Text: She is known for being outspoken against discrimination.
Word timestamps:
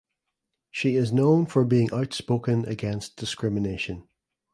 She 0.71 0.95
is 0.95 1.13
known 1.13 1.45
for 1.45 1.63
being 1.63 1.91
outspoken 1.93 2.65
against 2.65 3.17
discrimination. 3.17 4.07